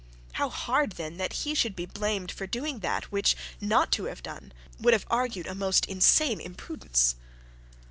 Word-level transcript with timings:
How 0.31 0.49
hard 0.49 0.93
then 0.93 1.17
that 1.17 1.31
he 1.45 1.53
should 1.53 1.75
be 1.75 1.85
blamed 1.85 2.31
for 2.31 2.47
doing 2.47 2.79
that 2.79 3.11
which 3.11 3.37
not 3.59 3.91
to 3.91 4.05
have 4.05 4.23
done 4.23 4.51
would 4.79 4.93
have 4.93 5.05
argued 5.11 5.45
a 5.45 5.53
most 5.53 5.85
insane 5.85 6.41
imprudence! 6.41 7.13